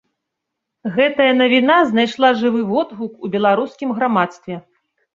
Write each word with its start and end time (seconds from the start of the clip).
Гэтая 0.95 1.27
навіна 1.43 1.77
знайшла 1.91 2.33
жывы 2.41 2.61
водгук 2.73 3.13
у 3.25 3.35
беларускім 3.39 3.89
грамадстве. 4.03 4.55